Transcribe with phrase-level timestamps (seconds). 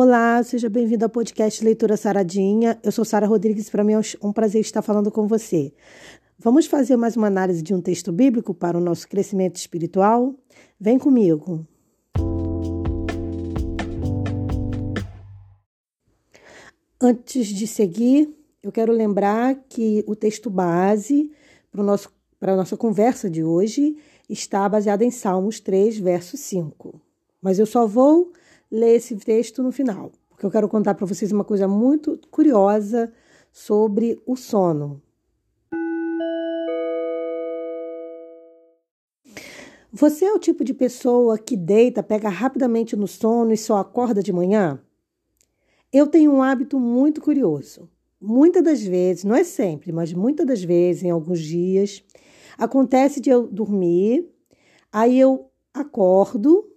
[0.00, 2.78] Olá, seja bem-vindo ao podcast Leitura Saradinha.
[2.84, 5.74] Eu sou Sara Rodrigues, para mim é um prazer estar falando com você.
[6.38, 10.36] Vamos fazer mais uma análise de um texto bíblico para o nosso crescimento espiritual?
[10.78, 11.66] Vem comigo.
[17.00, 21.28] Antes de seguir, eu quero lembrar que o texto base
[21.72, 22.08] para, nosso,
[22.38, 23.96] para a nossa conversa de hoje
[24.28, 27.00] está baseado em Salmos 3, verso 5.
[27.42, 28.32] Mas eu só vou
[28.70, 33.12] ler esse texto no final, porque eu quero contar para vocês uma coisa muito curiosa
[33.52, 35.02] sobre o sono.
[39.90, 44.22] Você é o tipo de pessoa que deita, pega rapidamente no sono e só acorda
[44.22, 44.78] de manhã?
[45.90, 47.88] Eu tenho um hábito muito curioso.
[48.20, 52.04] Muitas das vezes, não é sempre, mas muitas das vezes, em alguns dias,
[52.58, 54.28] acontece de eu dormir,
[54.92, 56.68] aí eu acordo,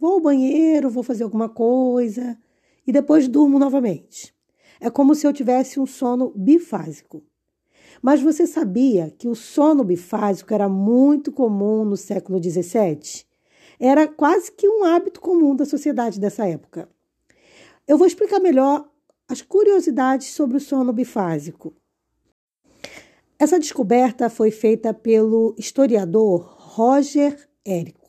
[0.00, 2.38] Vou ao banheiro, vou fazer alguma coisa
[2.86, 4.34] e depois durmo novamente.
[4.80, 7.22] É como se eu tivesse um sono bifásico.
[8.00, 13.26] Mas você sabia que o sono bifásico era muito comum no século XVII?
[13.78, 16.88] Era quase que um hábito comum da sociedade dessa época.
[17.86, 18.88] Eu vou explicar melhor
[19.28, 21.74] as curiosidades sobre o sono bifásico.
[23.38, 27.99] Essa descoberta foi feita pelo historiador Roger Eric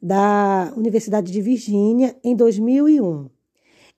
[0.00, 3.28] da Universidade de Virgínia em 2001.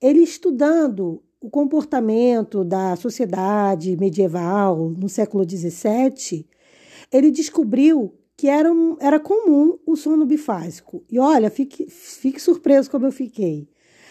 [0.00, 6.46] Ele estudando o comportamento da sociedade medieval no século XVII,
[7.10, 11.04] ele descobriu que era, era comum o sono bifásico.
[11.10, 13.68] E olha, fique, fique surpreso como eu fiquei.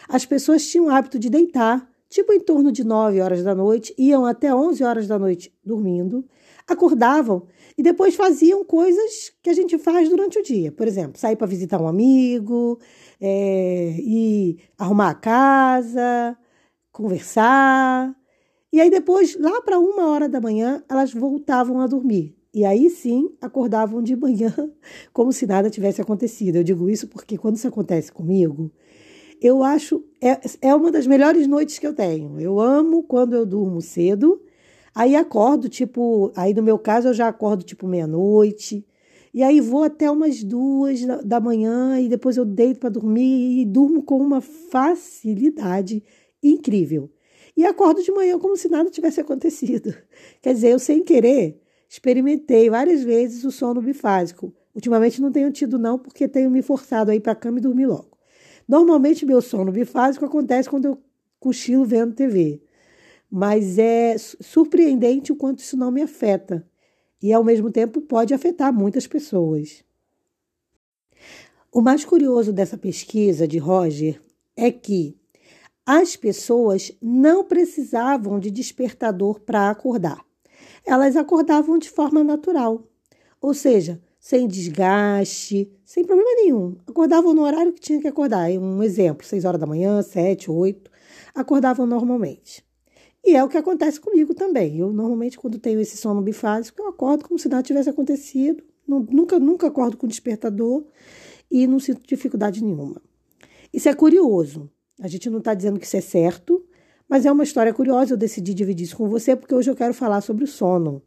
[0.07, 3.93] As pessoas tinham o hábito de deitar, tipo em torno de 9 horas da noite,
[3.97, 6.25] iam até 11 horas da noite dormindo,
[6.73, 10.71] acordavam e depois faziam coisas que a gente faz durante o dia.
[10.71, 12.79] Por exemplo, sair para visitar um amigo,
[13.19, 16.37] é, ir arrumar a casa,
[16.91, 18.15] conversar.
[18.71, 22.35] E aí depois, lá para uma hora da manhã, elas voltavam a dormir.
[22.53, 24.53] E aí sim acordavam de manhã
[25.13, 26.57] como se nada tivesse acontecido.
[26.57, 28.71] Eu digo isso porque quando isso acontece comigo,
[29.41, 32.39] eu acho é, é uma das melhores noites que eu tenho.
[32.39, 34.41] Eu amo quando eu durmo cedo
[34.93, 38.85] Aí acordo, tipo, aí no meu caso eu já acordo tipo meia-noite.
[39.33, 43.65] E aí vou até umas duas da manhã e depois eu deito para dormir e
[43.65, 46.03] durmo com uma facilidade
[46.41, 47.09] incrível.
[47.55, 49.93] E acordo de manhã como se nada tivesse acontecido.
[50.41, 54.53] Quer dizer, eu sem querer experimentei várias vezes o sono bifásico.
[54.73, 57.61] Ultimamente não tenho tido não, porque tenho me forçado a ir para a cama e
[57.61, 58.17] dormir logo.
[58.67, 60.97] Normalmente meu sono bifásico acontece quando eu
[61.39, 62.61] cochilo vendo TV
[63.29, 66.65] mas é surpreendente o quanto isso não me afeta
[67.21, 69.83] e, ao mesmo tempo, pode afetar muitas pessoas.
[71.71, 74.19] O mais curioso dessa pesquisa de Roger
[74.55, 75.15] é que
[75.85, 80.23] as pessoas não precisavam de despertador para acordar.
[80.85, 82.87] Elas acordavam de forma natural,
[83.41, 86.75] ou seja, sem desgaste, sem problema nenhum.
[86.87, 88.49] Acordavam no horário que tinha que acordar.
[88.51, 90.91] Um exemplo, 6 horas da manhã, 7, 8,
[91.33, 92.63] acordavam normalmente.
[93.23, 94.77] E é o que acontece comigo também.
[94.77, 98.63] Eu normalmente, quando tenho esse sono bifásico, eu acordo como se nada tivesse acontecido.
[98.87, 100.83] Nunca, nunca acordo com despertador
[101.51, 103.01] e não sinto dificuldade nenhuma.
[103.71, 104.69] Isso é curioso.
[104.99, 106.65] A gente não está dizendo que isso é certo,
[107.07, 108.13] mas é uma história curiosa.
[108.13, 111.01] Eu decidi dividir isso com você porque hoje eu quero falar sobre o sono.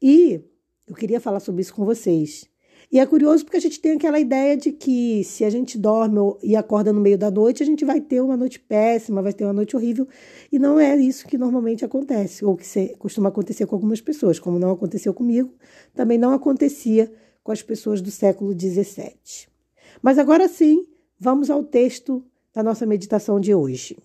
[0.00, 0.40] E
[0.86, 2.48] eu queria falar sobre isso com vocês.
[2.94, 6.20] E é curioso porque a gente tem aquela ideia de que se a gente dorme
[6.40, 9.42] e acorda no meio da noite, a gente vai ter uma noite péssima, vai ter
[9.42, 10.06] uma noite horrível.
[10.52, 12.64] E não é isso que normalmente acontece, ou que
[12.96, 15.52] costuma acontecer com algumas pessoas, como não aconteceu comigo,
[15.92, 17.12] também não acontecia
[17.42, 19.48] com as pessoas do século XVII.
[20.00, 20.86] Mas agora sim,
[21.18, 22.24] vamos ao texto
[22.54, 23.98] da nossa meditação de hoje.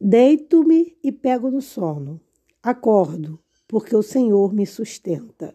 [0.00, 2.18] Deito-me e pego no sono.
[2.62, 3.38] Acordo
[3.72, 5.54] porque o Senhor me sustenta.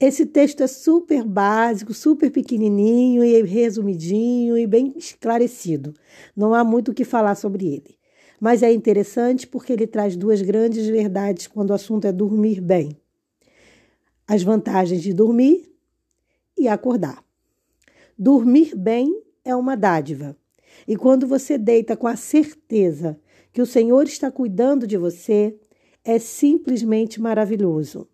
[0.00, 5.94] Esse texto é super básico, super pequenininho e resumidinho e bem esclarecido.
[6.36, 7.96] Não há muito o que falar sobre ele.
[8.40, 12.96] Mas é interessante porque ele traz duas grandes verdades quando o assunto é dormir bem:
[14.26, 15.72] as vantagens de dormir
[16.58, 17.22] e acordar.
[18.18, 20.36] Dormir bem é uma dádiva.
[20.88, 23.16] E quando você deita com a certeza
[23.52, 25.56] que o Senhor está cuidando de você,
[26.04, 28.08] é simplesmente maravilhoso.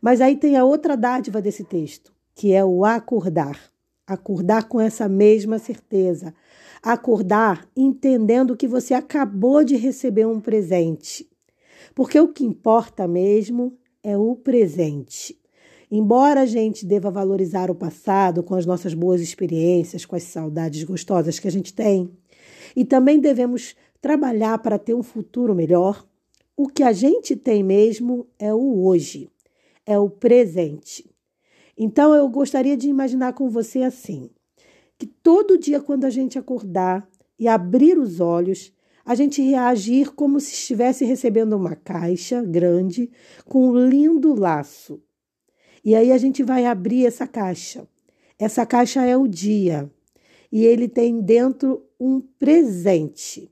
[0.00, 3.60] Mas aí tem a outra dádiva desse texto, que é o acordar.
[4.06, 6.34] Acordar com essa mesma certeza.
[6.82, 11.28] Acordar entendendo que você acabou de receber um presente.
[11.94, 15.38] Porque o que importa mesmo é o presente.
[15.90, 20.84] Embora a gente deva valorizar o passado com as nossas boas experiências, com as saudades
[20.84, 22.10] gostosas que a gente tem,
[22.76, 26.06] e também devemos trabalhar para ter um futuro melhor,
[26.58, 29.30] o que a gente tem mesmo é o hoje,
[29.86, 31.08] é o presente.
[31.78, 34.28] Então eu gostaria de imaginar com você assim:
[34.98, 37.08] que todo dia, quando a gente acordar
[37.38, 38.72] e abrir os olhos,
[39.04, 43.08] a gente reagir como se estivesse recebendo uma caixa grande
[43.44, 45.00] com um lindo laço.
[45.84, 47.86] E aí a gente vai abrir essa caixa.
[48.36, 49.88] Essa caixa é o dia
[50.50, 53.48] e ele tem dentro um presente.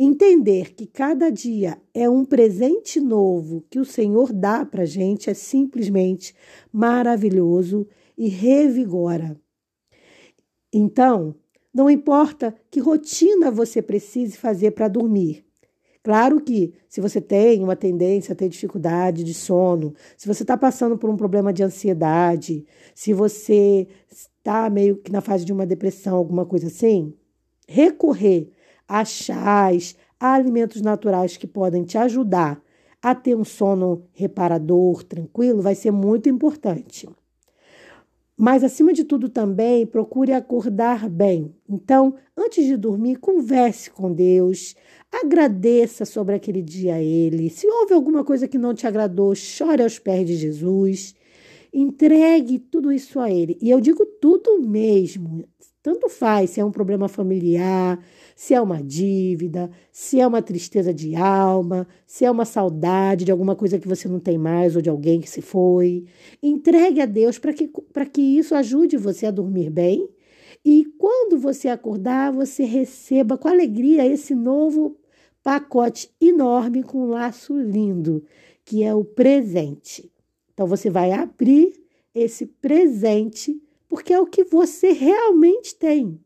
[0.00, 5.28] Entender que cada dia é um presente novo que o Senhor dá para a gente
[5.28, 6.36] é simplesmente
[6.72, 7.84] maravilhoso
[8.16, 9.36] e revigora.
[10.72, 11.34] Então,
[11.74, 15.44] não importa que rotina você precise fazer para dormir.
[16.00, 20.56] Claro que, se você tem uma tendência a ter dificuldade de sono, se você está
[20.56, 25.66] passando por um problema de ansiedade, se você está meio que na fase de uma
[25.66, 27.12] depressão, alguma coisa assim,
[27.66, 28.48] recorrer
[28.88, 32.60] a chás, a alimentos naturais que podem te ajudar
[33.00, 37.08] a ter um sono reparador, tranquilo, vai ser muito importante.
[38.40, 41.52] Mas, acima de tudo, também procure acordar bem.
[41.68, 44.76] Então, antes de dormir, converse com Deus,
[45.12, 47.50] agradeça sobre aquele dia a Ele.
[47.50, 51.16] Se houve alguma coisa que não te agradou, chore aos pés de Jesus.
[51.72, 53.58] Entregue tudo isso a Ele.
[53.60, 55.44] E eu digo tudo mesmo.
[55.88, 57.98] Tanto faz se é um problema familiar,
[58.36, 63.32] se é uma dívida, se é uma tristeza de alma, se é uma saudade de
[63.32, 66.04] alguma coisa que você não tem mais ou de alguém que se foi.
[66.42, 67.70] Entregue a Deus para que,
[68.12, 70.06] que isso ajude você a dormir bem.
[70.62, 74.94] E quando você acordar, você receba com alegria esse novo
[75.42, 78.22] pacote enorme com um laço lindo,
[78.62, 80.12] que é o presente.
[80.52, 81.72] Então você vai abrir
[82.14, 83.58] esse presente
[83.88, 86.20] porque é o que você realmente tem.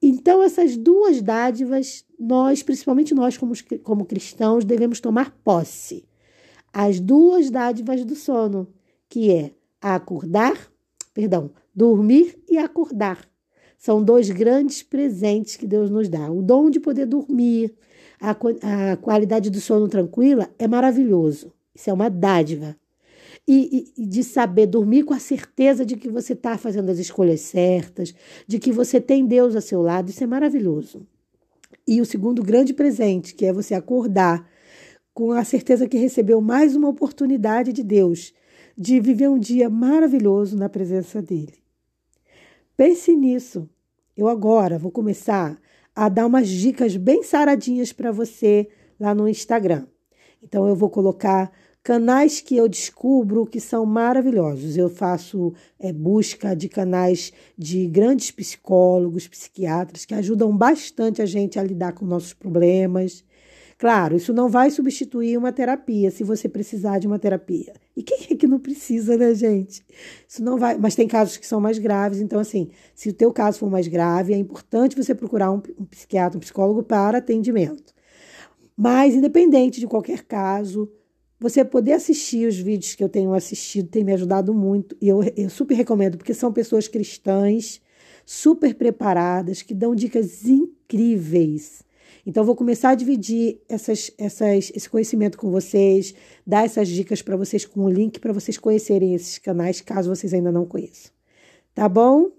[0.00, 6.04] Então, essas duas dádivas, nós, principalmente nós como, como cristãos, devemos tomar posse.
[6.72, 8.68] As duas dádivas do sono,
[9.08, 10.70] que é acordar,
[11.14, 13.26] perdão, dormir e acordar.
[13.78, 16.30] São dois grandes presentes que Deus nos dá.
[16.30, 17.74] O dom de poder dormir,
[18.20, 21.52] a, a qualidade do sono tranquila é maravilhoso.
[21.74, 22.76] Isso é uma dádiva
[23.46, 27.40] e, e, de saber dormir com a certeza de que você está fazendo as escolhas
[27.40, 28.14] certas,
[28.46, 31.06] de que você tem Deus a seu lado, isso é maravilhoso.
[31.86, 34.48] E o segundo grande presente, que é você acordar
[35.14, 38.34] com a certeza que recebeu mais uma oportunidade de Deus
[38.76, 41.54] de viver um dia maravilhoso na presença dele.
[42.76, 43.68] Pense nisso.
[44.16, 45.58] Eu agora vou começar
[45.94, 48.68] a dar umas dicas bem saradinhas para você
[49.00, 49.86] lá no Instagram.
[50.42, 51.50] Então eu vou colocar
[51.86, 54.76] canais que eu descubro que são maravilhosos.
[54.76, 61.60] Eu faço é, busca de canais de grandes psicólogos, psiquiatras que ajudam bastante a gente
[61.60, 63.22] a lidar com nossos problemas.
[63.78, 67.72] Claro, isso não vai substituir uma terapia se você precisar de uma terapia.
[67.96, 69.86] E quem é que não precisa, né, gente?
[70.28, 70.76] Isso não vai.
[70.76, 72.18] Mas tem casos que são mais graves.
[72.20, 75.84] Então, assim, se o teu caso for mais grave, é importante você procurar um, um
[75.84, 77.94] psiquiatra, um psicólogo para atendimento.
[78.76, 80.90] Mas, independente de qualquer caso,
[81.38, 85.20] você poder assistir os vídeos que eu tenho assistido tem me ajudado muito e eu,
[85.36, 87.80] eu super recomendo, porque são pessoas cristãs,
[88.24, 91.84] super preparadas, que dão dicas incríveis.
[92.24, 96.12] Então, vou começar a dividir essas, essas, esse conhecimento com vocês,
[96.44, 100.34] dar essas dicas para vocês com o link para vocês conhecerem esses canais, caso vocês
[100.34, 101.12] ainda não conheçam.
[101.72, 102.30] Tá bom?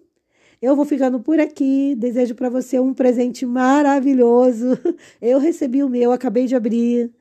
[0.62, 1.96] Eu vou ficando por aqui.
[1.96, 4.78] Desejo para você um presente maravilhoso.
[5.22, 7.12] Eu recebi o meu, acabei de abrir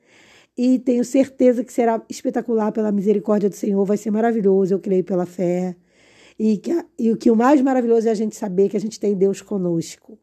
[0.57, 5.03] e tenho certeza que será espetacular pela misericórdia do Senhor, vai ser maravilhoso, eu creio
[5.03, 5.75] pela fé.
[6.39, 8.99] E, que, e o que o mais maravilhoso é a gente saber que a gente
[8.99, 10.17] tem Deus conosco.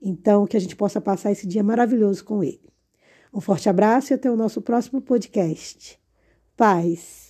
[0.00, 2.72] Então, que a gente possa passar esse dia maravilhoso com Ele.
[3.32, 5.98] Um forte abraço e até o nosso próximo podcast.
[6.56, 7.23] Paz.